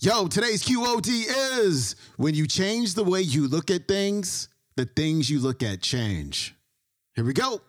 Yo, 0.00 0.28
today's 0.28 0.62
QOD 0.62 1.24
is 1.58 1.96
when 2.18 2.32
you 2.32 2.46
change 2.46 2.94
the 2.94 3.02
way 3.02 3.20
you 3.20 3.48
look 3.48 3.68
at 3.68 3.88
things, 3.88 4.48
the 4.76 4.84
things 4.84 5.28
you 5.28 5.40
look 5.40 5.60
at 5.60 5.82
change. 5.82 6.54
Here 7.16 7.24
we 7.24 7.32
go. 7.32 7.60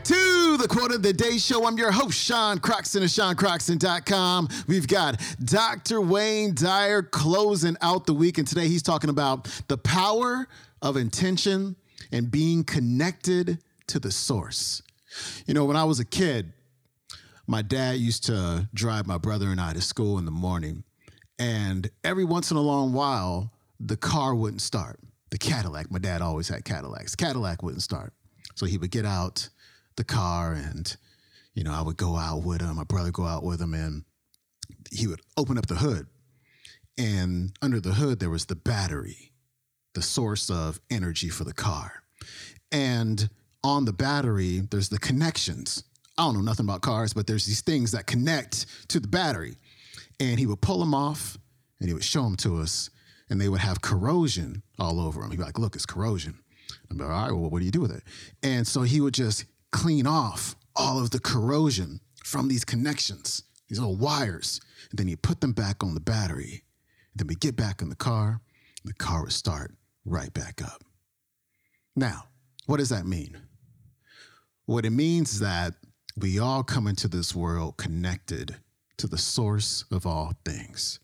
Back 0.00 0.04
to 0.04 0.56
the 0.56 0.66
Quote 0.66 0.92
of 0.92 1.02
the 1.02 1.12
Day 1.12 1.36
Show. 1.36 1.66
I'm 1.66 1.76
your 1.76 1.90
host, 1.90 2.18
Sean 2.18 2.58
Croxton 2.58 3.02
of 3.02 3.10
SeanCroxton.com. 3.10 4.48
We've 4.66 4.88
got 4.88 5.20
Dr. 5.44 6.00
Wayne 6.00 6.54
Dyer 6.54 7.02
closing 7.02 7.76
out 7.82 8.06
the 8.06 8.14
week, 8.14 8.38
and 8.38 8.48
today 8.48 8.66
he's 8.66 8.82
talking 8.82 9.10
about 9.10 9.44
the 9.68 9.76
power 9.76 10.48
of 10.80 10.96
intention 10.96 11.76
and 12.12 12.30
being 12.30 12.64
connected 12.64 13.58
to 13.88 13.98
the 13.98 14.10
source. 14.10 14.80
You 15.46 15.52
know, 15.52 15.66
when 15.66 15.76
I 15.76 15.84
was 15.84 16.00
a 16.00 16.04
kid, 16.06 16.54
my 17.46 17.60
dad 17.60 17.98
used 17.98 18.24
to 18.26 18.68
drive 18.72 19.06
my 19.06 19.18
brother 19.18 19.48
and 19.48 19.60
I 19.60 19.74
to 19.74 19.82
school 19.82 20.18
in 20.18 20.24
the 20.24 20.30
morning, 20.30 20.82
and 21.38 21.90
every 22.04 22.24
once 22.24 22.50
in 22.50 22.56
a 22.56 22.62
long 22.62 22.94
while, 22.94 23.52
the 23.78 23.98
car 23.98 24.34
wouldn't 24.34 24.62
start. 24.62 24.98
The 25.30 25.38
Cadillac, 25.38 25.90
my 25.90 25.98
dad 25.98 26.22
always 26.22 26.48
had 26.48 26.64
Cadillacs. 26.64 27.14
Cadillac 27.14 27.62
wouldn't 27.62 27.82
start. 27.82 28.14
So 28.54 28.66
he 28.66 28.78
would 28.78 28.90
get 28.90 29.04
out 29.04 29.48
the 30.00 30.04
car 30.04 30.52
and, 30.52 30.96
you 31.54 31.62
know, 31.62 31.74
I 31.74 31.82
would 31.82 31.98
go 31.98 32.16
out 32.16 32.42
with 32.42 32.62
him, 32.62 32.76
my 32.76 32.84
brother 32.84 33.10
go 33.10 33.26
out 33.26 33.44
with 33.44 33.60
him, 33.60 33.74
and 33.74 34.04
he 34.90 35.06
would 35.06 35.20
open 35.36 35.58
up 35.58 35.66
the 35.66 35.74
hood. 35.74 36.06
And 36.96 37.52
under 37.60 37.80
the 37.80 37.92
hood, 37.92 38.18
there 38.18 38.30
was 38.30 38.46
the 38.46 38.56
battery, 38.56 39.32
the 39.94 40.00
source 40.00 40.48
of 40.48 40.80
energy 40.90 41.28
for 41.28 41.44
the 41.44 41.52
car. 41.52 42.02
And 42.72 43.28
on 43.62 43.84
the 43.84 43.92
battery, 43.92 44.60
there's 44.70 44.88
the 44.88 44.98
connections. 44.98 45.84
I 46.16 46.24
don't 46.24 46.34
know 46.34 46.40
nothing 46.40 46.64
about 46.64 46.80
cars, 46.80 47.12
but 47.12 47.26
there's 47.26 47.44
these 47.44 47.60
things 47.60 47.92
that 47.92 48.06
connect 48.06 48.66
to 48.88 49.00
the 49.00 49.08
battery. 49.08 49.56
And 50.18 50.38
he 50.38 50.46
would 50.46 50.62
pull 50.62 50.78
them 50.78 50.94
off 50.94 51.36
and 51.78 51.88
he 51.88 51.94
would 51.94 52.04
show 52.04 52.22
them 52.22 52.36
to 52.36 52.58
us, 52.58 52.90
and 53.30 53.40
they 53.40 53.48
would 53.48 53.60
have 53.60 53.80
corrosion 53.80 54.62
all 54.78 55.00
over 55.00 55.20
them. 55.20 55.30
He'd 55.30 55.38
be 55.38 55.42
like, 55.42 55.58
Look, 55.58 55.74
it's 55.74 55.86
corrosion. 55.86 56.38
I'm 56.90 56.98
like, 56.98 57.08
All 57.08 57.14
right, 57.14 57.32
well, 57.32 57.50
what 57.50 57.58
do 57.58 57.64
you 57.64 57.70
do 57.70 57.80
with 57.80 57.92
it? 57.92 58.02
And 58.42 58.66
so 58.66 58.82
he 58.82 59.00
would 59.00 59.14
just 59.14 59.44
clean 59.72 60.06
off 60.06 60.56
all 60.76 61.00
of 61.00 61.10
the 61.10 61.20
corrosion 61.20 62.00
from 62.24 62.48
these 62.48 62.64
connections, 62.64 63.42
these 63.68 63.78
little 63.78 63.96
wires. 63.96 64.60
And 64.90 64.98
then 64.98 65.08
you 65.08 65.16
put 65.16 65.40
them 65.40 65.52
back 65.52 65.82
on 65.82 65.94
the 65.94 66.00
battery. 66.00 66.62
Then 67.14 67.26
we 67.26 67.34
get 67.34 67.56
back 67.56 67.82
in 67.82 67.88
the 67.88 67.96
car, 67.96 68.40
the 68.84 68.94
car 68.94 69.22
would 69.22 69.32
start 69.32 69.74
right 70.04 70.32
back 70.32 70.62
up. 70.62 70.82
Now, 71.96 72.24
what 72.66 72.78
does 72.78 72.88
that 72.90 73.06
mean? 73.06 73.36
What 74.66 74.86
it 74.86 74.90
means 74.90 75.34
is 75.34 75.40
that 75.40 75.74
we 76.16 76.38
all 76.38 76.62
come 76.62 76.86
into 76.86 77.08
this 77.08 77.34
world 77.34 77.76
connected 77.76 78.56
to 78.98 79.06
the 79.06 79.18
source 79.18 79.84
of 79.90 80.06
all 80.06 80.34
things, 80.44 81.00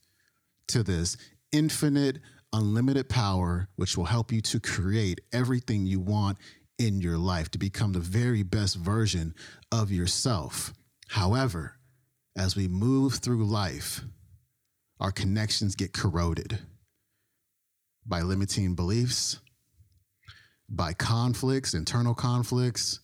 to 0.69 0.83
this 0.83 1.17
infinite, 1.53 2.19
unlimited 2.53 3.09
power, 3.09 3.69
which 3.77 3.97
will 3.97 4.05
help 4.05 4.33
you 4.33 4.41
to 4.42 4.61
create 4.61 5.20
everything 5.33 5.87
you 5.87 6.00
want 6.00 6.39
in 6.79 7.01
your 7.01 7.19
life 7.19 7.51
to 7.51 7.59
become 7.59 7.93
the 7.93 8.01
very 8.01 8.43
best 8.43 8.77
version 8.77 9.35
of 9.73 9.91
yourself. 9.91 10.73
However, 11.09 11.77
as 12.37 12.56
we 12.56 12.69
move 12.69 13.15
through 13.15 13.45
life, 13.45 14.03
our 15.00 15.12
connections 15.12 15.75
get 15.75 15.93
corroded 15.93 16.59
by 18.06 18.23
limiting 18.23 18.75
beliefs, 18.75 19.41
by 20.69 20.93
conflicts, 20.93 21.75
internal 21.75 22.15
conflicts, 22.15 23.00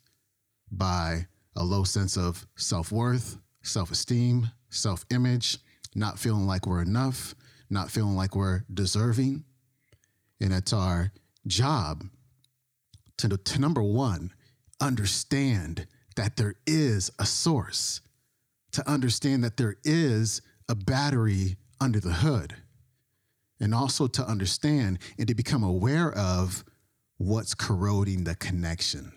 by 0.70 1.26
a 1.56 1.64
low 1.64 1.84
sense 1.84 2.16
of 2.16 2.46
self 2.56 2.92
worth, 2.92 3.38
self 3.62 3.91
esteem, 3.91 4.50
self 4.70 5.04
image, 5.10 5.58
not 5.94 6.19
feeling 6.19 6.46
like 6.46 6.66
we're 6.66 6.82
enough, 6.82 7.34
not 7.70 7.91
feeling 7.91 8.16
like 8.16 8.34
we're 8.34 8.64
deserving. 8.72 9.44
And 10.41 10.52
it's 10.52 10.72
our 10.72 11.12
job 11.46 12.04
to, 13.30 13.36
to 13.36 13.60
number 13.60 13.82
one, 13.82 14.32
understand 14.80 15.86
that 16.16 16.36
there 16.36 16.54
is 16.66 17.10
a 17.18 17.26
source, 17.26 18.00
to 18.72 18.88
understand 18.88 19.44
that 19.44 19.56
there 19.56 19.76
is 19.84 20.42
a 20.68 20.74
battery 20.74 21.56
under 21.80 22.00
the 22.00 22.12
hood, 22.12 22.54
and 23.60 23.74
also 23.74 24.06
to 24.06 24.24
understand 24.24 24.98
and 25.18 25.28
to 25.28 25.34
become 25.34 25.62
aware 25.62 26.12
of 26.12 26.64
what's 27.18 27.54
corroding 27.54 28.24
the 28.24 28.34
connection. 28.34 29.12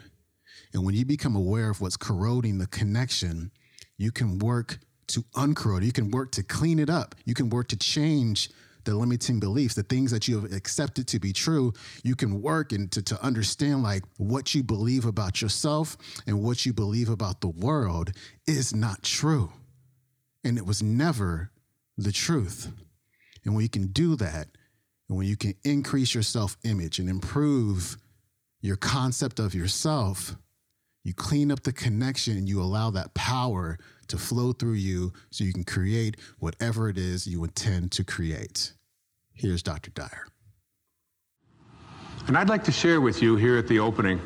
And 0.74 0.86
when 0.86 0.94
you 0.94 1.06
become 1.06 1.36
aware 1.36 1.70
of 1.70 1.82
what's 1.82 1.98
corroding 1.98 2.58
the 2.58 2.68
connection, 2.68 3.52
you 3.98 4.12
can 4.12 4.40
work 4.40 4.80
to 5.08 5.22
uncorrode. 5.36 5.84
You 5.84 5.92
can 5.92 6.12
work 6.12 6.32
to 6.34 6.44
clean 6.44 6.80
it 6.80 6.90
up. 6.90 7.16
You 7.26 7.34
can 7.34 7.50
work 7.50 7.68
to 7.70 7.78
change 7.78 8.50
the 8.86 8.96
limiting 8.96 9.40
beliefs, 9.40 9.76
the 9.76 9.84
things 9.84 10.12
that 10.12 10.28
you 10.28 10.40
have 10.40 10.52
accepted 10.54 11.08
to 11.08 11.20
be 11.20 11.34
true, 11.34 11.74
you 12.04 12.16
can 12.16 12.42
work 12.42 12.72
and 12.72 12.92
to, 12.92 13.02
to 13.02 13.22
understand 13.24 13.84
like 13.84 14.04
what 14.18 14.56
you 14.56 14.64
believe 14.64 15.06
about 15.06 15.42
yourself 15.42 15.98
and 16.26 16.42
what 16.42 16.66
you 16.66 16.74
believe 16.74 17.10
about 17.10 17.42
the 17.42 17.50
world 17.50 18.12
is 18.48 18.74
not 18.74 19.04
true. 19.04 19.52
And 20.44 20.58
it 20.58 20.66
was 20.66 20.82
never 20.82 21.52
the 21.98 22.12
truth. 22.12 22.72
And 23.44 23.54
when 23.54 23.64
you 23.64 23.70
can 23.70 23.88
do 23.88 24.16
that, 24.16 24.48
and 25.08 25.18
when 25.18 25.28
you 25.28 25.38
can 25.38 25.54
increase 25.64 26.14
your 26.14 26.24
self 26.24 26.58
image 26.64 27.00
and 27.00 27.10
improve 27.10 27.98
your 28.62 28.76
concept 28.76 29.40
of 29.40 29.54
yourself, 29.54 30.36
you 31.04 31.14
clean 31.14 31.52
up 31.52 31.62
the 31.62 31.72
connection 31.72 32.36
and 32.36 32.50
you 32.50 32.62
allow 32.62 32.90
that 32.90 33.14
power 33.14 33.78
to 34.08 34.18
flow 34.18 34.54
through 34.54 34.74
you 34.74 35.14
so 35.32 35.44
you 35.44 35.54
can 35.54 35.64
create 35.64 36.18
whatever 36.40 36.90
it 36.90 36.98
is 36.98 37.28
you 37.28 37.44
intend 37.44 37.92
to 37.94 38.04
create. 38.04 38.74
Here's 39.34 39.64
Dr. 39.64 39.92
Dyer. 39.92 40.28
And 42.28 42.38
I'd 42.38 42.50
like 42.50 42.64
to 42.64 42.72
share 42.72 43.02
with 43.02 43.22
you 43.22 43.36
here 43.36 43.58
at 43.58 43.68
the 43.68 43.80
opening 43.80 44.20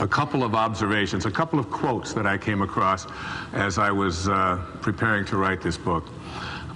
a 0.00 0.08
couple 0.08 0.42
of 0.42 0.54
observations, 0.54 1.26
a 1.26 1.30
couple 1.30 1.58
of 1.58 1.70
quotes 1.70 2.12
that 2.12 2.26
I 2.26 2.38
came 2.38 2.62
across 2.62 3.06
as 3.52 3.78
I 3.78 3.90
was 3.90 4.28
uh, 4.28 4.64
preparing 4.80 5.24
to 5.26 5.36
write 5.36 5.60
this 5.60 5.76
book. 5.76 6.08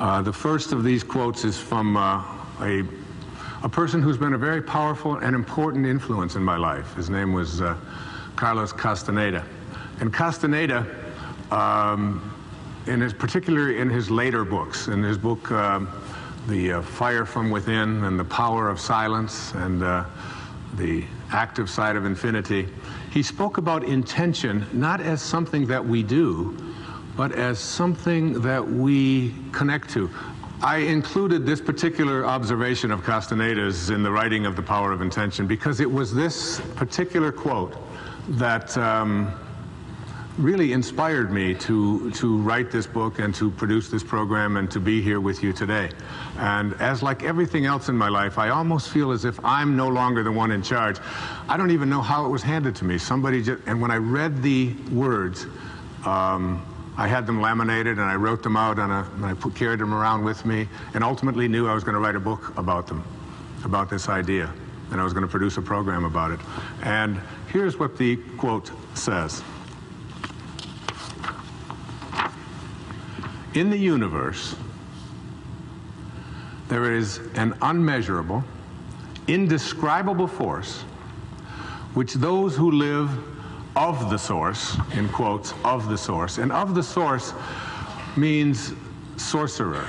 Uh, 0.00 0.22
the 0.22 0.32
first 0.32 0.72
of 0.72 0.84
these 0.84 1.02
quotes 1.02 1.44
is 1.44 1.58
from 1.58 1.96
uh, 1.96 2.22
a, 2.60 2.82
a 3.62 3.68
person 3.68 4.02
who's 4.02 4.18
been 4.18 4.34
a 4.34 4.38
very 4.38 4.60
powerful 4.60 5.16
and 5.16 5.34
important 5.34 5.86
influence 5.86 6.34
in 6.34 6.42
my 6.42 6.56
life. 6.56 6.94
His 6.94 7.08
name 7.08 7.32
was 7.32 7.60
uh, 7.60 7.76
Carlos 8.36 8.72
Castaneda. 8.72 9.44
And 10.00 10.12
Castaneda, 10.12 10.86
um, 11.50 12.32
in 12.86 13.00
his, 13.00 13.12
particularly 13.12 13.78
in 13.78 13.88
his 13.88 14.10
later 14.10 14.44
books, 14.44 14.88
in 14.88 15.02
his 15.02 15.18
book, 15.18 15.50
um, 15.50 15.88
The 16.48 16.72
uh, 16.72 16.82
Fire 16.82 17.24
from 17.24 17.50
Within 17.50 18.04
and 18.04 18.18
the 18.18 18.24
Power 18.24 18.68
of 18.68 18.78
Silence 18.78 19.52
and 19.54 19.82
uh, 19.82 20.04
the 20.76 21.04
active 21.30 21.70
side 21.70 21.96
of 21.96 22.04
infinity, 22.04 22.68
he 23.10 23.22
spoke 23.22 23.58
about 23.58 23.84
intention 23.84 24.66
not 24.72 25.00
as 25.00 25.22
something 25.22 25.66
that 25.66 25.84
we 25.84 26.02
do, 26.02 26.56
but 27.16 27.32
as 27.32 27.58
something 27.58 28.40
that 28.42 28.66
we 28.66 29.34
connect 29.52 29.90
to. 29.90 30.10
I 30.62 30.78
included 30.78 31.44
this 31.44 31.60
particular 31.60 32.24
observation 32.24 32.90
of 32.90 33.04
Castaneda's 33.04 33.90
in 33.90 34.02
the 34.02 34.10
writing 34.10 34.46
of 34.46 34.56
The 34.56 34.62
Power 34.62 34.92
of 34.92 35.02
Intention 35.02 35.46
because 35.46 35.80
it 35.80 35.90
was 35.90 36.14
this 36.14 36.60
particular 36.74 37.30
quote 37.30 37.76
that 38.30 38.76
um, 38.78 39.32
really 40.38 40.72
inspired 40.72 41.30
me 41.30 41.54
to, 41.54 42.10
to 42.10 42.38
write 42.38 42.70
this 42.70 42.86
book 42.86 43.18
and 43.20 43.34
to 43.36 43.50
produce 43.52 43.88
this 43.88 44.02
program 44.02 44.56
and 44.56 44.70
to 44.70 44.80
be 44.80 45.00
here 45.00 45.20
with 45.20 45.42
you 45.42 45.52
today. 45.52 45.90
And 46.38 46.74
as 46.74 47.02
like 47.02 47.22
everything 47.22 47.66
else 47.66 47.88
in 47.88 47.96
my 47.96 48.08
life, 48.08 48.36
I 48.36 48.48
almost 48.48 48.88
feel 48.88 49.12
as 49.12 49.24
if 49.24 49.42
I'm 49.44 49.76
no 49.76 49.88
longer 49.88 50.22
the 50.24 50.32
one 50.32 50.50
in 50.50 50.62
charge. 50.62 50.98
I 51.48 51.56
don't 51.56 51.70
even 51.70 51.88
know 51.88 52.02
how 52.02 52.26
it 52.26 52.30
was 52.30 52.42
handed 52.42 52.74
to 52.76 52.84
me. 52.84 52.98
Somebody 52.98 53.42
just, 53.42 53.62
and 53.66 53.80
when 53.80 53.90
I 53.92 53.96
read 53.96 54.42
the 54.42 54.72
words, 54.92 55.46
um, 56.04 56.64
I 56.96 57.06
had 57.06 57.26
them 57.26 57.40
laminated 57.40 57.98
and 57.98 58.08
I 58.08 58.16
wrote 58.16 58.42
them 58.42 58.56
out 58.56 58.78
and, 58.78 58.92
I 58.92 59.34
put, 59.34 59.54
carried 59.54 59.80
them 59.80 59.94
around 59.94 60.24
with 60.24 60.44
me 60.44 60.68
and 60.94 61.04
ultimately 61.04 61.46
knew 61.46 61.68
I 61.68 61.74
was 61.74 61.84
going 61.84 61.94
to 61.94 62.00
write 62.00 62.16
a 62.16 62.20
book 62.20 62.56
about 62.56 62.86
them, 62.88 63.04
about 63.64 63.88
this 63.88 64.08
idea. 64.08 64.52
And 64.90 65.00
I 65.00 65.04
was 65.04 65.12
going 65.12 65.24
to 65.24 65.30
produce 65.30 65.56
a 65.56 65.62
program 65.62 66.04
about 66.04 66.32
it. 66.32 66.40
And 66.82 67.20
here's 67.52 67.78
what 67.78 67.96
the 67.96 68.16
quote 68.36 68.70
says. 68.94 69.42
In 73.54 73.70
the 73.70 73.78
universe, 73.78 74.56
there 76.68 76.92
is 76.92 77.20
an 77.34 77.54
unmeasurable, 77.62 78.42
indescribable 79.28 80.26
force 80.26 80.82
which 81.94 82.14
those 82.14 82.56
who 82.56 82.72
live 82.72 83.10
of 83.76 84.10
the 84.10 84.18
source, 84.18 84.76
in 84.94 85.08
quotes, 85.08 85.54
of 85.64 85.88
the 85.88 85.96
source, 85.96 86.38
and 86.38 86.50
of 86.50 86.74
the 86.74 86.82
source 86.82 87.32
means 88.16 88.72
sorcerer. 89.16 89.86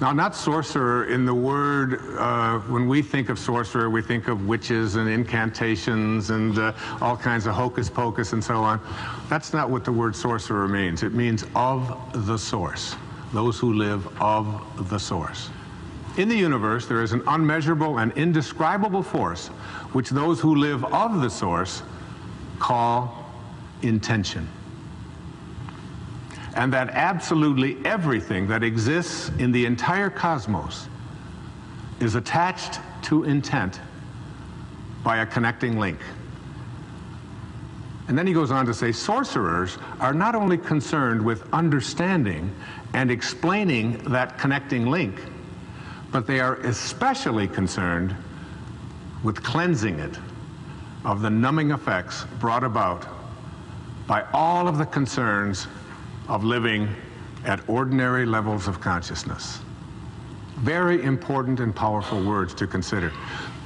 Now, 0.00 0.12
not 0.12 0.36
sorcerer 0.36 1.06
in 1.06 1.26
the 1.26 1.34
word, 1.34 2.00
uh, 2.18 2.60
when 2.60 2.86
we 2.86 3.02
think 3.02 3.30
of 3.30 3.38
sorcerer, 3.38 3.90
we 3.90 4.00
think 4.00 4.28
of 4.28 4.46
witches 4.46 4.94
and 4.94 5.08
incantations 5.08 6.30
and 6.30 6.56
uh, 6.56 6.72
all 7.00 7.16
kinds 7.16 7.46
of 7.46 7.54
hocus 7.54 7.90
pocus 7.90 8.32
and 8.32 8.42
so 8.42 8.62
on. 8.62 8.80
That's 9.28 9.52
not 9.52 9.68
what 9.68 9.84
the 9.84 9.90
word 9.90 10.14
sorcerer 10.14 10.68
means. 10.68 11.02
It 11.02 11.14
means 11.14 11.44
of 11.56 12.26
the 12.26 12.36
source, 12.36 12.94
those 13.32 13.58
who 13.58 13.72
live 13.72 14.06
of 14.22 14.88
the 14.88 14.98
source. 14.98 15.50
In 16.16 16.28
the 16.28 16.36
universe, 16.36 16.86
there 16.86 17.02
is 17.02 17.12
an 17.12 17.22
unmeasurable 17.26 17.98
and 17.98 18.12
indescribable 18.12 19.02
force 19.02 19.48
which 19.92 20.10
those 20.10 20.38
who 20.38 20.54
live 20.54 20.84
of 20.84 21.20
the 21.22 21.30
source 21.30 21.82
call 22.60 23.24
intention 23.82 24.48
and 26.58 26.72
that 26.72 26.90
absolutely 26.90 27.78
everything 27.86 28.48
that 28.48 28.64
exists 28.64 29.30
in 29.38 29.52
the 29.52 29.64
entire 29.64 30.10
cosmos 30.10 30.88
is 32.00 32.16
attached 32.16 32.80
to 33.00 33.22
intent 33.22 33.80
by 35.04 35.18
a 35.18 35.26
connecting 35.26 35.78
link. 35.78 36.00
And 38.08 38.18
then 38.18 38.26
he 38.26 38.32
goes 38.32 38.50
on 38.50 38.66
to 38.66 38.74
say 38.74 38.90
sorcerers 38.90 39.78
are 40.00 40.12
not 40.12 40.34
only 40.34 40.58
concerned 40.58 41.24
with 41.24 41.48
understanding 41.52 42.52
and 42.92 43.08
explaining 43.08 43.98
that 44.10 44.36
connecting 44.36 44.86
link, 44.86 45.22
but 46.10 46.26
they 46.26 46.40
are 46.40 46.56
especially 46.56 47.46
concerned 47.46 48.16
with 49.22 49.44
cleansing 49.44 50.00
it 50.00 50.18
of 51.04 51.22
the 51.22 51.30
numbing 51.30 51.70
effects 51.70 52.24
brought 52.40 52.64
about 52.64 53.06
by 54.08 54.24
all 54.32 54.66
of 54.66 54.78
the 54.78 54.86
concerns 54.86 55.68
of 56.28 56.44
living 56.44 56.88
at 57.44 57.66
ordinary 57.68 58.26
levels 58.26 58.68
of 58.68 58.80
consciousness. 58.80 59.60
Very 60.58 61.02
important 61.02 61.60
and 61.60 61.74
powerful 61.74 62.22
words 62.22 62.54
to 62.54 62.66
consider. 62.66 63.12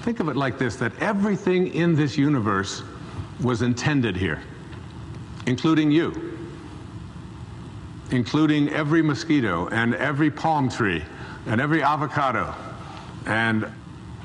Think 0.03 0.20
of 0.20 0.29
it 0.29 0.37
like 0.37 0.59
this 0.59 0.76
that 0.76 0.93
everything 1.00 1.69
in 1.75 1.94
this 1.94 2.17
universe 2.17 2.82
was 3.43 3.62
intended 3.62 4.17
here, 4.17 4.41
including 5.47 5.91
you, 5.91 6.38
including 8.11 8.69
every 8.70 9.03
mosquito 9.03 9.69
and 9.69 9.94
every 9.94 10.31
palm 10.31 10.69
tree 10.69 11.03
and 11.47 11.61
every 11.61 11.82
avocado 11.82 12.55
and 13.26 13.67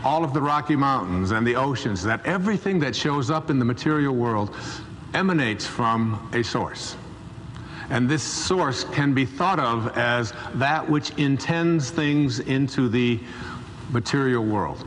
all 0.04 0.24
of 0.24 0.34
the 0.34 0.42
Rocky 0.42 0.76
Mountains 0.76 1.32
and 1.32 1.46
the 1.46 1.56
oceans, 1.56 2.04
that 2.04 2.24
everything 2.26 2.80
that 2.80 2.96
shows 2.96 3.32
up 3.32 3.50
in 3.50 3.58
the 3.60 3.66
material 3.66 4.14
world 4.14 4.56
emanates 5.14 5.66
from 5.66 6.30
a 6.34 6.44
source. 6.44 6.96
And 7.90 8.10
this 8.10 8.24
source 8.24 8.84
can 8.84 9.14
be 9.14 9.26
thought 9.26 9.60
of 9.60 9.98
as 9.98 10.34
that 10.56 10.90
which 10.90 11.12
intends 11.12 11.90
things 11.90 12.40
into 12.40 12.90
the 12.90 13.20
material 13.92 14.44
world. 14.44 14.86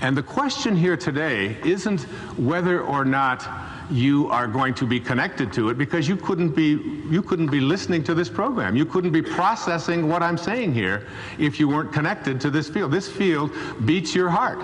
And 0.00 0.16
the 0.16 0.22
question 0.22 0.74
here 0.74 0.96
today 0.96 1.56
isn't 1.62 2.02
whether 2.38 2.80
or 2.80 3.04
not 3.04 3.46
you 3.90 4.30
are 4.30 4.46
going 4.46 4.72
to 4.74 4.86
be 4.86 5.00
connected 5.00 5.52
to 5.52 5.68
it 5.68 5.76
because 5.76 6.08
you 6.08 6.16
couldn't 6.16 6.50
be 6.50 7.02
you 7.10 7.22
couldn't 7.22 7.48
be 7.50 7.60
listening 7.60 8.04
to 8.04 8.14
this 8.14 8.28
program. 8.28 8.76
You 8.76 8.86
couldn't 8.86 9.10
be 9.10 9.20
processing 9.20 10.08
what 10.08 10.22
I'm 10.22 10.38
saying 10.38 10.72
here 10.72 11.06
if 11.38 11.58
you 11.58 11.68
weren't 11.68 11.92
connected 11.92 12.40
to 12.42 12.50
this 12.50 12.68
field. 12.68 12.92
This 12.92 13.08
field 13.08 13.50
beats 13.84 14.14
your 14.14 14.30
heart. 14.30 14.60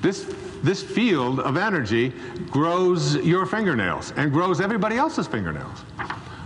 This 0.00 0.24
this 0.64 0.82
field 0.82 1.40
of 1.40 1.56
energy 1.58 2.12
grows 2.50 3.16
your 3.16 3.44
fingernails 3.44 4.12
and 4.16 4.32
grows 4.32 4.60
everybody 4.62 4.96
else's 4.96 5.26
fingernails. 5.26 5.84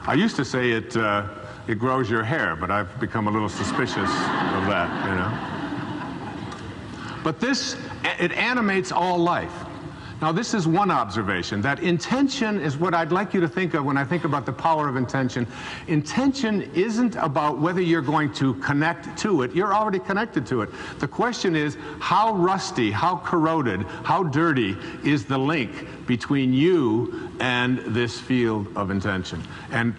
I 0.06 0.15
used 0.15 0.35
to 0.37 0.44
say 0.44 0.73
it, 0.73 0.97
uh, 0.97 1.29
it 1.69 1.79
grows 1.79 2.11
your 2.11 2.25
hair, 2.25 2.56
but 2.56 2.70
I've 2.70 2.99
become 2.99 3.29
a 3.29 3.31
little 3.31 3.49
suspicious 3.49 4.11
of 4.11 4.67
that, 4.67 4.88
you 5.09 5.15
know. 5.15 5.59
But 7.23 7.38
this, 7.38 7.76
it 8.19 8.32
animates 8.32 8.91
all 8.91 9.19
life. 9.19 9.53
Now, 10.20 10.32
this 10.32 10.53
is 10.53 10.67
one 10.67 10.91
observation 10.91 11.62
that 11.62 11.81
intention 11.81 12.61
is 12.61 12.76
what 12.76 12.93
I'd 12.93 13.12
like 13.12 13.35
you 13.35 13.41
to 13.41 13.49
think 13.49 13.75
of 13.75 13.85
when 13.85 13.97
I 13.97 14.05
think 14.05 14.25
about 14.25 14.47
the 14.47 14.53
power 14.53 14.88
of 14.88 14.97
intention. 14.97 15.47
Intention 15.87 16.62
isn't 16.75 17.15
about 17.17 17.59
whether 17.59 17.81
you're 17.81 18.03
going 18.03 18.32
to 18.35 18.55
connect 18.55 19.17
to 19.19 19.43
it, 19.43 19.55
you're 19.55 19.73
already 19.73 20.00
connected 20.00 20.44
to 20.47 20.62
it. 20.62 20.70
The 20.99 21.06
question 21.06 21.55
is 21.55 21.76
how 22.00 22.35
rusty, 22.35 22.91
how 22.91 23.19
corroded, 23.19 23.82
how 24.03 24.25
dirty 24.25 24.76
is 25.05 25.25
the 25.25 25.38
link 25.38 26.06
between 26.06 26.53
you 26.53 27.31
and 27.38 27.79
this 27.79 28.19
field 28.19 28.67
of 28.76 28.91
intention? 28.91 29.43
And 29.71 29.94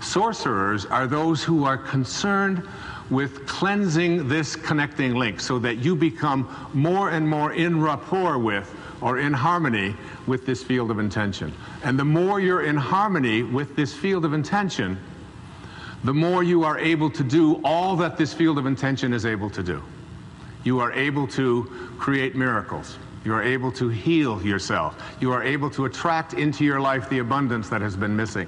sorcerers 0.00 0.86
are 0.86 1.08
those 1.08 1.42
who 1.42 1.64
are 1.64 1.78
concerned 1.78 2.62
with 3.10 3.46
cleansing 3.46 4.28
this 4.28 4.56
connecting 4.56 5.14
link 5.14 5.40
so 5.40 5.58
that 5.58 5.76
you 5.78 5.94
become 5.94 6.70
more 6.72 7.10
and 7.10 7.28
more 7.28 7.52
in 7.52 7.80
rapport 7.80 8.38
with 8.38 8.74
or 9.00 9.18
in 9.18 9.32
harmony 9.32 9.94
with 10.26 10.46
this 10.46 10.62
field 10.62 10.90
of 10.90 10.98
intention. 10.98 11.52
And 11.82 11.98
the 11.98 12.04
more 12.04 12.40
you're 12.40 12.62
in 12.62 12.76
harmony 12.76 13.42
with 13.42 13.76
this 13.76 13.92
field 13.92 14.24
of 14.24 14.32
intention, 14.32 14.98
the 16.04 16.14
more 16.14 16.42
you 16.42 16.64
are 16.64 16.78
able 16.78 17.10
to 17.10 17.22
do 17.22 17.60
all 17.64 17.96
that 17.96 18.16
this 18.16 18.32
field 18.32 18.58
of 18.58 18.66
intention 18.66 19.12
is 19.12 19.26
able 19.26 19.50
to 19.50 19.62
do. 19.62 19.82
You 20.64 20.80
are 20.80 20.92
able 20.92 21.26
to 21.28 21.64
create 21.98 22.34
miracles. 22.34 22.98
You 23.24 23.32
are 23.32 23.42
able 23.42 23.72
to 23.72 23.88
heal 23.88 24.42
yourself. 24.42 25.02
You 25.18 25.32
are 25.32 25.42
able 25.42 25.70
to 25.70 25.86
attract 25.86 26.34
into 26.34 26.62
your 26.62 26.78
life 26.78 27.08
the 27.08 27.20
abundance 27.20 27.70
that 27.70 27.80
has 27.80 27.96
been 27.96 28.14
missing. 28.14 28.46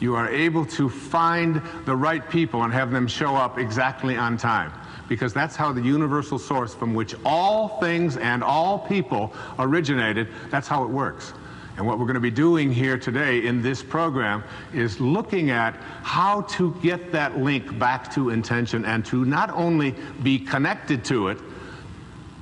You 0.00 0.14
are 0.16 0.28
able 0.28 0.66
to 0.66 0.90
find 0.90 1.62
the 1.86 1.96
right 1.96 2.28
people 2.28 2.64
and 2.64 2.72
have 2.72 2.90
them 2.90 3.06
show 3.06 3.34
up 3.34 3.58
exactly 3.58 4.16
on 4.16 4.36
time 4.36 4.72
because 5.08 5.32
that's 5.32 5.56
how 5.56 5.72
the 5.72 5.80
universal 5.80 6.38
source 6.38 6.74
from 6.74 6.92
which 6.92 7.14
all 7.24 7.80
things 7.80 8.18
and 8.18 8.44
all 8.44 8.78
people 8.78 9.32
originated, 9.58 10.28
that's 10.50 10.68
how 10.68 10.84
it 10.84 10.90
works. 10.90 11.32
And 11.78 11.86
what 11.86 11.98
we're 11.98 12.04
going 12.04 12.14
to 12.14 12.20
be 12.20 12.30
doing 12.30 12.70
here 12.70 12.98
today 12.98 13.46
in 13.46 13.62
this 13.62 13.82
program 13.82 14.44
is 14.74 15.00
looking 15.00 15.50
at 15.50 15.74
how 16.02 16.42
to 16.42 16.74
get 16.82 17.12
that 17.12 17.38
link 17.38 17.78
back 17.78 18.12
to 18.14 18.30
intention 18.30 18.84
and 18.84 19.06
to 19.06 19.24
not 19.24 19.48
only 19.50 19.94
be 20.22 20.38
connected 20.38 21.04
to 21.06 21.28
it, 21.28 21.38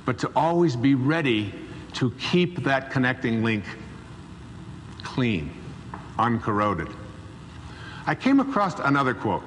but 0.05 0.17
to 0.19 0.31
always 0.35 0.75
be 0.75 0.95
ready 0.95 1.53
to 1.97 2.11
keep 2.19 2.63
that 2.63 2.91
connecting 2.91 3.43
link 3.43 3.63
clean, 5.01 5.51
uncorroded. 6.19 6.95
I 8.05 8.13
came 8.13 8.39
across 8.39 8.77
another 8.79 9.15
quote. 9.15 9.41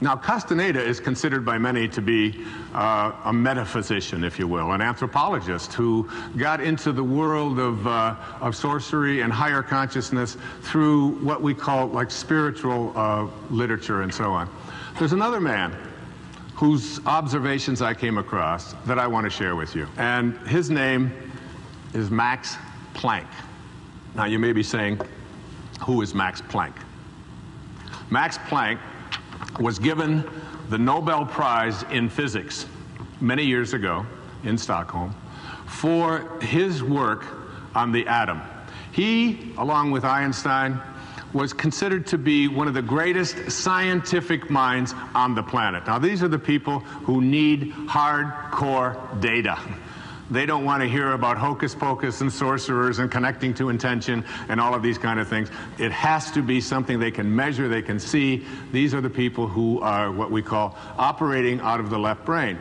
Now, 0.00 0.14
Castaneda 0.14 0.80
is 0.80 1.00
considered 1.00 1.44
by 1.44 1.58
many 1.58 1.88
to 1.88 2.00
be 2.00 2.44
uh, 2.74 3.12
a 3.24 3.32
metaphysician, 3.32 4.22
if 4.22 4.38
you 4.38 4.46
will, 4.46 4.70
an 4.70 4.82
anthropologist 4.82 5.72
who 5.72 6.08
got 6.36 6.60
into 6.60 6.92
the 6.92 7.02
world 7.02 7.58
of, 7.58 7.84
uh, 7.88 8.14
of 8.40 8.54
sorcery 8.54 9.22
and 9.22 9.32
higher 9.32 9.62
consciousness 9.62 10.36
through 10.62 11.16
what 11.24 11.42
we 11.42 11.54
call 11.54 11.88
like 11.88 12.12
spiritual 12.12 12.92
uh, 12.94 13.26
literature 13.50 14.02
and 14.02 14.14
so 14.14 14.30
on. 14.30 14.48
There's 15.00 15.12
another 15.12 15.40
man 15.40 15.76
whose 16.54 17.04
observations 17.06 17.82
I 17.82 17.94
came 17.94 18.18
across 18.18 18.74
that 18.84 19.00
I 19.00 19.08
want 19.08 19.24
to 19.24 19.30
share 19.30 19.56
with 19.56 19.74
you. 19.74 19.88
And 19.96 20.38
his 20.46 20.70
name 20.70 21.32
is 21.94 22.10
Max 22.10 22.56
Planck. 22.92 23.26
Now, 24.14 24.24
you 24.26 24.38
may 24.38 24.52
be 24.52 24.62
saying, 24.62 25.00
who 25.86 26.02
is 26.02 26.14
Max 26.14 26.42
Planck? 26.42 26.74
Max 28.10 28.36
Planck 28.38 28.78
was 29.58 29.78
given 29.78 30.24
the 30.68 30.78
Nobel 30.78 31.24
Prize 31.24 31.84
in 31.84 32.08
Physics 32.08 32.66
many 33.20 33.44
years 33.44 33.72
ago 33.72 34.04
in 34.42 34.58
Stockholm 34.58 35.14
for 35.66 36.38
his 36.40 36.82
work 36.82 37.26
on 37.74 37.92
the 37.92 38.06
atom. 38.06 38.42
He, 38.92 39.52
along 39.58 39.90
with 39.90 40.04
Einstein, 40.04 40.80
was 41.32 41.52
considered 41.52 42.06
to 42.06 42.18
be 42.18 42.46
one 42.46 42.68
of 42.68 42.74
the 42.74 42.82
greatest 42.82 43.50
scientific 43.50 44.50
minds 44.50 44.94
on 45.14 45.34
the 45.34 45.42
planet. 45.42 45.84
Now, 45.86 45.98
these 45.98 46.22
are 46.22 46.28
the 46.28 46.38
people 46.38 46.78
who 46.78 47.20
need 47.20 47.72
hardcore 47.88 49.20
data. 49.20 49.58
They 50.30 50.46
don't 50.46 50.64
want 50.64 50.82
to 50.82 50.88
hear 50.88 51.12
about 51.12 51.36
hocus 51.36 51.74
pocus 51.74 52.20
and 52.20 52.32
sorcerers 52.32 52.98
and 52.98 53.10
connecting 53.10 53.52
to 53.54 53.68
intention 53.68 54.24
and 54.48 54.60
all 54.60 54.74
of 54.74 54.82
these 54.82 54.98
kind 54.98 55.20
of 55.20 55.28
things. 55.28 55.50
It 55.78 55.92
has 55.92 56.30
to 56.32 56.42
be 56.42 56.60
something 56.60 56.98
they 56.98 57.10
can 57.10 57.34
measure, 57.34 57.68
they 57.68 57.82
can 57.82 58.00
see. 58.00 58.46
These 58.72 58.94
are 58.94 59.00
the 59.00 59.10
people 59.10 59.46
who 59.46 59.80
are 59.80 60.10
what 60.10 60.30
we 60.30 60.42
call 60.42 60.76
operating 60.96 61.60
out 61.60 61.80
of 61.80 61.90
the 61.90 61.98
left 61.98 62.24
brain. 62.24 62.58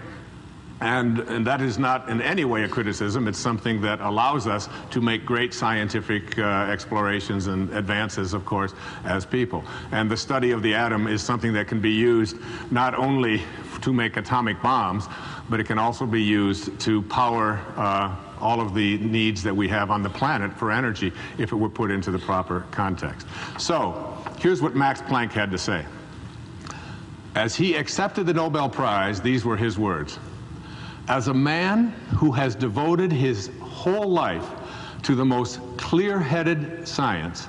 And, 0.84 1.20
and, 1.20 1.48
that 1.48 1.62
is 1.62 1.80
not 1.80 2.10
in 2.10 2.22
any 2.22 2.44
way 2.44 2.64
a 2.64 2.68
criticism. 2.68 3.30
It's 3.30 3.40
something 3.40 3.80
that 3.84 4.02
allows 4.02 4.48
us 4.48 4.68
to 4.92 5.00
make 5.00 5.26
great 5.26 5.54
scientific 5.54 6.38
uh, 6.38 6.68
explorations 6.70 7.48
and 7.48 7.74
advances, 7.74 8.34
of 8.34 8.44
course, 8.44 8.74
as 9.06 9.26
people. 9.26 9.64
And 9.94 10.12
the 10.12 10.18
study 10.18 10.52
of 10.52 10.62
the 10.62 10.74
atom 10.74 11.08
is 11.08 11.24
something 11.24 11.54
that 11.54 11.70
can 11.70 11.80
be 11.80 11.92
used 11.92 12.36
not 12.70 12.96
only 12.96 13.42
to 13.80 13.94
make 13.94 14.18
atomic 14.18 14.62
bombs, 14.62 15.08
but 15.50 15.62
it 15.62 15.68
can 15.68 15.80
also 15.80 16.06
be 16.06 16.22
used 16.22 16.78
to 16.82 17.02
power 17.04 17.62
uh, 17.78 18.14
all 18.42 18.60
of 18.60 18.76
the 18.76 18.98
needs 18.98 19.42
that 19.44 19.56
we 19.56 19.70
have 19.70 19.90
on 19.90 20.04
the 20.04 20.10
planet 20.10 20.52
for 20.52 20.70
energy 20.70 21.14
if 21.38 21.54
it 21.54 21.56
were 21.56 21.70
put 21.70 21.92
into 21.92 22.12
the 22.12 22.20
proper 22.20 22.66
context. 22.72 23.26
So, 23.58 24.18
here's 24.38 24.62
what 24.62 24.76
Max 24.76 25.02
Planck 25.02 25.32
had 25.32 25.50
to 25.52 25.58
say. 25.58 25.86
As 27.36 27.56
he 27.56 27.76
accepted 27.76 28.26
the 28.26 28.34
Nobel 28.34 28.68
Prize, 28.68 29.22
these 29.22 29.46
were 29.46 29.56
his 29.56 29.80
words. 29.80 30.20
As 31.08 31.28
a 31.28 31.34
man 31.34 31.90
who 32.18 32.32
has 32.32 32.56
devoted 32.56 33.12
his 33.12 33.50
whole 33.60 34.10
life 34.10 34.48
to 35.02 35.16
the 35.16 35.26
most 35.26 35.60
clear 35.78 36.18
headed 36.18 36.88
science, 36.88 37.48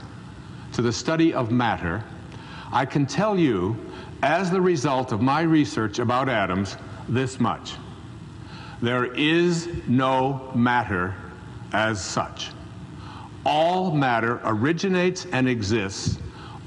to 0.72 0.82
the 0.82 0.92
study 0.92 1.32
of 1.32 1.52
matter, 1.52 2.02
I 2.72 2.84
can 2.84 3.06
tell 3.06 3.38
you, 3.38 3.76
as 4.22 4.50
the 4.50 4.60
result 4.60 5.12
of 5.12 5.20
my 5.20 5.42
research 5.42 6.00
about 6.00 6.28
atoms, 6.28 6.76
this 7.08 7.38
much. 7.38 7.74
There 8.82 9.14
is 9.14 9.68
no 9.86 10.50
matter 10.54 11.14
as 11.72 12.04
such. 12.04 12.50
All 13.46 13.92
matter 13.92 14.40
originates 14.44 15.26
and 15.26 15.48
exists 15.48 16.18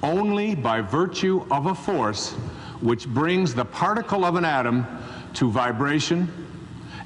only 0.04 0.56
by 0.56 0.80
virtue 0.80 1.46
of 1.52 1.66
a 1.66 1.76
force 1.76 2.32
which 2.80 3.08
brings 3.10 3.54
the 3.54 3.66
particle 3.66 4.24
of 4.24 4.36
an 4.36 4.46
atom 4.46 4.86
to 5.34 5.52
vibration 5.52 6.47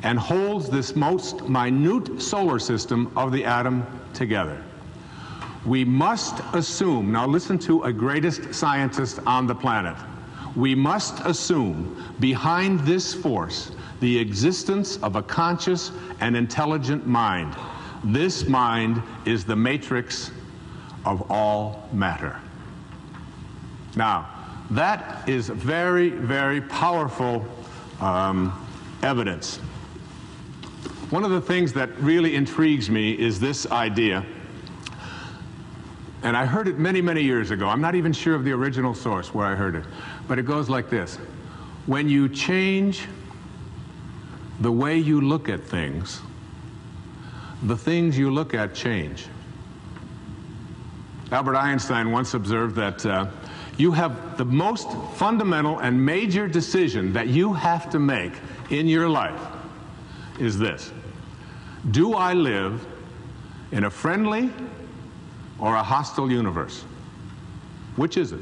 and 0.04 0.18
holds 0.18 0.70
this 0.70 0.96
most 0.96 1.48
minute 1.48 2.22
solar 2.22 2.60
system 2.60 3.12
of 3.16 3.32
the 3.32 3.46
atom 3.46 3.86
together. 4.14 4.62
We 5.66 5.86
must 5.86 6.42
assume, 6.54 7.12
now 7.12 7.28
listen 7.28 7.60
to 7.60 7.84
a 7.84 7.94
greatest 7.94 8.54
scientist 8.54 9.20
on 9.28 9.46
the 9.46 9.54
planet. 9.54 9.96
We 10.56 10.74
must 10.74 11.20
assume 11.22 12.16
behind 12.20 12.80
this 12.82 13.14
force 13.14 13.72
the 14.00 14.18
existence 14.18 14.98
of 14.98 15.16
a 15.16 15.22
conscious 15.22 15.92
and 16.20 16.36
intelligent 16.36 17.06
mind. 17.06 17.56
This 18.04 18.48
mind 18.48 19.02
is 19.26 19.46
the 19.46 19.56
matrix 19.56 20.32
of 21.06 21.30
all 21.30 21.88
matter. 21.94 22.40
Now, 23.96 24.28
that 24.72 25.28
is 25.30 25.50
very, 25.50 26.10
very 26.10 26.62
powerful 26.62 27.46
um, 28.00 28.68
evidence. 29.04 29.60
One 31.12 31.26
of 31.26 31.32
the 31.32 31.42
things 31.42 31.74
that 31.74 31.90
really 32.00 32.36
intrigues 32.36 32.90
me 32.90 33.12
is 33.12 33.38
this 33.38 33.70
idea, 33.70 34.26
and 36.24 36.38
I 36.38 36.46
heard 36.46 36.70
it 36.70 36.80
many, 36.80 37.02
many 37.02 37.22
years 37.22 37.52
ago. 37.52 37.68
I'm 37.68 37.82
not 37.82 37.96
even 37.96 38.14
sure 38.14 38.34
of 38.34 38.46
the 38.46 38.54
original 38.54 38.96
source 38.96 39.34
where 39.34 39.46
I 39.46 39.54
heard 39.54 39.76
it, 39.76 39.84
but 40.30 40.40
it 40.40 40.46
goes 40.46 40.70
like 40.70 40.90
this 40.90 41.18
When 41.86 42.08
you 42.08 42.30
change 42.30 43.08
the 44.62 44.72
way 44.72 44.98
you 44.98 45.20
look 45.20 45.50
at 45.50 45.62
things, 45.62 46.22
the 47.64 47.76
things 47.76 48.18
you 48.18 48.32
look 48.32 48.54
at 48.54 48.74
change. 48.74 49.28
Albert 51.30 51.58
Einstein 51.58 52.12
once 52.12 52.34
observed 52.34 52.76
that. 52.78 53.06
Uh, 53.06 53.28
you 53.78 53.92
have 53.92 54.38
the 54.38 54.46
most 54.46 54.92
fundamental 55.16 55.80
and 55.80 56.06
major 56.06 56.48
decision 56.48 57.14
that 57.14 57.28
you 57.28 57.52
have 57.54 57.90
to 57.90 58.00
make 58.00 58.34
in 58.70 58.88
your 58.88 59.10
life 59.10 59.42
is 60.40 60.58
this 60.58 60.92
Do 61.90 62.14
I 62.14 62.34
live 62.34 62.86
in 63.72 63.86
a 63.86 63.90
friendly 63.90 64.52
or 65.58 65.76
a 65.76 65.84
hostile 65.84 66.32
universe? 66.32 66.84
Which 67.96 68.18
is 68.18 68.32
it? 68.34 68.42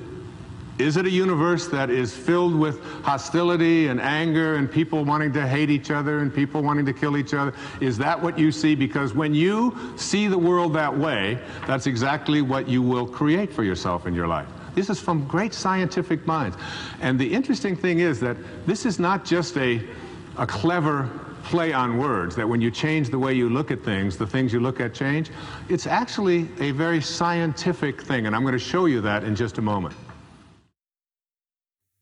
Is 0.77 0.95
it 0.95 1.05
a 1.05 1.09
universe 1.09 1.67
that 1.67 1.89
is 1.89 2.15
filled 2.15 2.55
with 2.55 2.81
hostility 3.03 3.87
and 3.87 3.99
anger 3.99 4.55
and 4.55 4.71
people 4.71 5.03
wanting 5.03 5.33
to 5.33 5.45
hate 5.45 5.69
each 5.69 5.91
other 5.91 6.19
and 6.19 6.33
people 6.33 6.61
wanting 6.61 6.85
to 6.85 6.93
kill 6.93 7.17
each 7.17 7.33
other? 7.33 7.53
Is 7.81 7.97
that 7.97 8.21
what 8.21 8.39
you 8.39 8.49
see? 8.49 8.75
Because 8.75 9.13
when 9.13 9.33
you 9.33 9.77
see 9.97 10.27
the 10.27 10.37
world 10.37 10.73
that 10.73 10.97
way, 10.97 11.37
that's 11.67 11.85
exactly 11.85 12.41
what 12.41 12.69
you 12.69 12.81
will 12.81 13.05
create 13.05 13.51
for 13.51 13.63
yourself 13.63 14.07
in 14.07 14.13
your 14.13 14.27
life. 14.27 14.47
This 14.73 14.89
is 14.89 15.01
from 15.01 15.27
great 15.27 15.53
scientific 15.53 16.25
minds. 16.25 16.55
And 17.01 17.19
the 17.19 17.33
interesting 17.33 17.75
thing 17.75 17.99
is 17.99 18.21
that 18.21 18.37
this 18.65 18.85
is 18.85 18.99
not 18.99 19.25
just 19.25 19.57
a, 19.57 19.85
a 20.37 20.47
clever 20.47 21.09
play 21.43 21.73
on 21.73 21.97
words, 21.97 22.35
that 22.35 22.47
when 22.47 22.61
you 22.61 22.71
change 22.71 23.09
the 23.09 23.19
way 23.19 23.33
you 23.33 23.49
look 23.49 23.71
at 23.71 23.83
things, 23.83 24.17
the 24.17 24.27
things 24.27 24.53
you 24.53 24.59
look 24.59 24.79
at 24.79 24.93
change. 24.93 25.31
It's 25.69 25.87
actually 25.87 26.47
a 26.59 26.71
very 26.71 27.01
scientific 27.01 28.01
thing, 28.01 28.27
and 28.27 28.35
I'm 28.35 28.43
going 28.43 28.53
to 28.53 28.59
show 28.59 28.85
you 28.85 29.01
that 29.01 29.23
in 29.23 29.35
just 29.35 29.57
a 29.57 29.61
moment. 29.61 29.95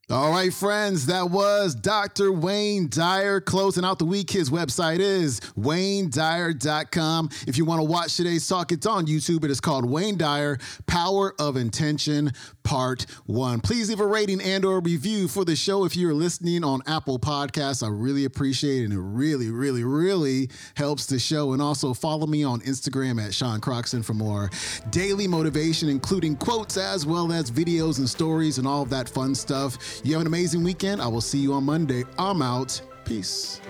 All 0.10 0.32
right, 0.32 0.54
friends, 0.54 1.08
that 1.08 1.32
was 1.32 1.76
Dr. 1.76 2.32
Wayne 2.32 2.88
Dyer 2.88 3.42
closing 3.42 3.84
out 3.84 4.00
the 4.00 4.06
week. 4.06 4.32
His 4.32 4.50
website 4.50 5.00
is 5.00 5.42
waynedyer.com. 5.60 7.30
If 7.46 7.58
you 7.58 7.66
want 7.66 7.80
to 7.80 7.84
watch 7.84 8.16
today's 8.16 8.48
talk, 8.48 8.72
it's 8.72 8.86
on 8.86 9.06
YouTube. 9.06 9.44
It 9.44 9.52
is 9.52 9.60
called 9.60 9.84
Wayne 9.84 10.16
Dyer 10.16 10.60
Power 10.86 11.36
of 11.42 11.58
Intention 11.58 12.32
Part 12.64 13.06
1. 13.26 13.60
Please 13.60 13.90
leave 13.90 14.00
a 14.00 14.06
rating 14.06 14.40
and 14.40 14.64
or 14.64 14.80
review 14.80 15.28
for 15.28 15.44
the 15.44 15.58
show 15.58 15.84
if 15.84 15.98
you're 15.98 16.14
listening 16.14 16.64
on 16.64 16.82
Apple 16.88 17.20
Podcasts. 17.20 17.84
I 17.84 17.90
really 17.90 18.24
appreciate 18.24 18.84
it 18.84 18.86
and 18.86 18.94
it 18.94 19.02
really, 19.02 19.50
really, 19.50 19.84
really 19.84 20.50
helps 20.78 21.06
the 21.06 21.20
show. 21.20 21.52
And 21.52 21.62
also 21.62 21.94
follow 21.94 22.28
me 22.28 22.46
on 22.46 22.62
Instagram 22.62 23.22
at 23.22 23.34
Sean 23.34 23.60
Croxton 23.60 24.04
for 24.04 24.14
more 24.14 24.50
daily 24.90 25.28
motivation, 25.28 25.90
including 25.90 26.38
quotes 26.38 26.78
as 26.78 27.06
well 27.06 27.34
as 27.34 27.52
videos 27.52 27.98
and 28.00 28.10
stories 28.10 28.58
and 28.58 28.66
all 28.66 28.84
of 28.84 28.90
that 28.90 29.10
fun 29.10 29.36
stuff. 29.36 29.97
You 30.04 30.14
have 30.14 30.22
an 30.22 30.28
amazing 30.28 30.64
weekend. 30.64 31.02
I 31.02 31.08
will 31.08 31.22
see 31.22 31.40
you 31.40 31.54
on 31.54 31.64
Monday. 31.64 32.04
I'm 32.18 32.42
out. 32.42 32.82
Peace. 33.06 33.62